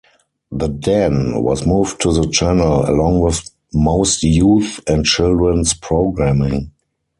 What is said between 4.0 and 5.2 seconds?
youth and